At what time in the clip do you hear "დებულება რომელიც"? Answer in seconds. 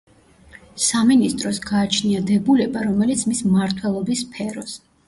2.33-3.29